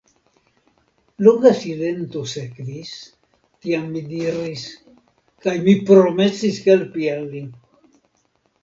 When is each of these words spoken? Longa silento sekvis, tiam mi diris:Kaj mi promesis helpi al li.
Longa 1.27 1.51
silento 1.59 2.23
sekvis, 2.31 2.95
tiam 3.67 3.85
mi 3.93 4.03
diris:Kaj 4.15 5.55
mi 5.69 5.79
promesis 5.93 6.61
helpi 6.69 7.09
al 7.17 7.27
li. 7.37 7.49